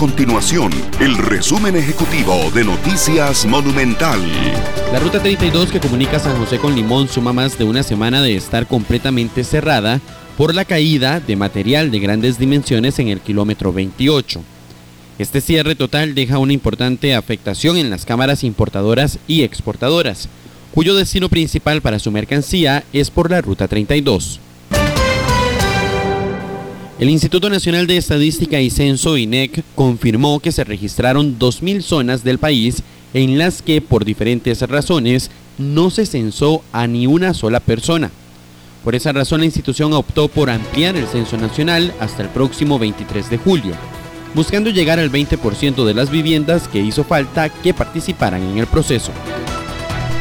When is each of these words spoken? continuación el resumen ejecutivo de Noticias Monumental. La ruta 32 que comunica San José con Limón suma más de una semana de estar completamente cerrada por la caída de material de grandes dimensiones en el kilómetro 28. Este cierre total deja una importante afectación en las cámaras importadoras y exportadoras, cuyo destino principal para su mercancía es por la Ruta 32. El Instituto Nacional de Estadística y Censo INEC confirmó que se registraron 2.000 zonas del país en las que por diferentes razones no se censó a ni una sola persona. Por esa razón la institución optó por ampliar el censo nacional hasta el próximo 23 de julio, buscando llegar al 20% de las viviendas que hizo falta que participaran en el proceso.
continuación 0.00 0.72
el 0.98 1.14
resumen 1.18 1.76
ejecutivo 1.76 2.50
de 2.54 2.64
Noticias 2.64 3.44
Monumental. 3.44 4.18
La 4.94 4.98
ruta 4.98 5.20
32 5.20 5.70
que 5.70 5.78
comunica 5.78 6.18
San 6.18 6.38
José 6.38 6.58
con 6.58 6.74
Limón 6.74 7.06
suma 7.06 7.34
más 7.34 7.58
de 7.58 7.64
una 7.64 7.82
semana 7.82 8.22
de 8.22 8.34
estar 8.34 8.66
completamente 8.66 9.44
cerrada 9.44 10.00
por 10.38 10.54
la 10.54 10.64
caída 10.64 11.20
de 11.20 11.36
material 11.36 11.90
de 11.90 11.98
grandes 11.98 12.38
dimensiones 12.38 12.98
en 12.98 13.08
el 13.08 13.20
kilómetro 13.20 13.74
28. 13.74 14.40
Este 15.18 15.42
cierre 15.42 15.74
total 15.74 16.14
deja 16.14 16.38
una 16.38 16.54
importante 16.54 17.14
afectación 17.14 17.76
en 17.76 17.90
las 17.90 18.06
cámaras 18.06 18.42
importadoras 18.42 19.18
y 19.28 19.42
exportadoras, 19.42 20.30
cuyo 20.72 20.94
destino 20.94 21.28
principal 21.28 21.82
para 21.82 21.98
su 21.98 22.10
mercancía 22.10 22.84
es 22.94 23.10
por 23.10 23.30
la 23.30 23.42
Ruta 23.42 23.68
32. 23.68 24.40
El 27.00 27.08
Instituto 27.08 27.48
Nacional 27.48 27.86
de 27.86 27.96
Estadística 27.96 28.60
y 28.60 28.68
Censo 28.68 29.16
INEC 29.16 29.64
confirmó 29.74 30.38
que 30.38 30.52
se 30.52 30.64
registraron 30.64 31.38
2.000 31.38 31.80
zonas 31.80 32.24
del 32.24 32.36
país 32.36 32.82
en 33.14 33.38
las 33.38 33.62
que 33.62 33.80
por 33.80 34.04
diferentes 34.04 34.60
razones 34.60 35.30
no 35.56 35.88
se 35.88 36.04
censó 36.04 36.62
a 36.72 36.86
ni 36.86 37.06
una 37.06 37.32
sola 37.32 37.60
persona. 37.60 38.10
Por 38.84 38.94
esa 38.94 39.12
razón 39.12 39.40
la 39.40 39.46
institución 39.46 39.94
optó 39.94 40.28
por 40.28 40.50
ampliar 40.50 40.94
el 40.94 41.06
censo 41.06 41.38
nacional 41.38 41.94
hasta 42.00 42.22
el 42.22 42.28
próximo 42.28 42.78
23 42.78 43.30
de 43.30 43.38
julio, 43.38 43.72
buscando 44.34 44.68
llegar 44.68 44.98
al 44.98 45.10
20% 45.10 45.86
de 45.86 45.94
las 45.94 46.10
viviendas 46.10 46.68
que 46.68 46.82
hizo 46.82 47.02
falta 47.04 47.48
que 47.48 47.72
participaran 47.72 48.42
en 48.42 48.58
el 48.58 48.66
proceso. 48.66 49.10